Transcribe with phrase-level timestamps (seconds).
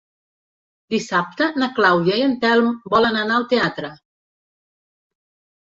[0.93, 3.95] Dissabte na Clàudia i en Telm volen anar al teatre.